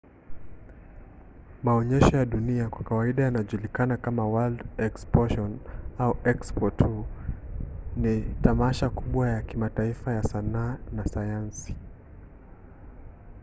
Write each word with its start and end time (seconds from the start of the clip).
maonyesho 1.63 2.15
ya 2.17 2.25
dunia 2.25 2.69
kwa 2.69 2.83
kawaida 2.83 3.23
yanajulikana 3.23 3.97
kama 3.97 4.25
world 4.27 4.63
exposition 4.77 5.59
au 5.97 6.17
expo 6.25 6.69
tu 6.71 7.05
ni 7.95 8.35
tamasha 8.41 8.89
kubwa 8.89 9.29
ya 9.29 9.41
kimataifa 9.41 10.11
ya 10.13 10.23
sanaa 10.23 10.77
na 10.91 11.05
sayansi 11.05 11.75